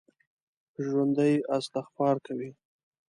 [0.85, 2.49] ژوندي استغفار کوي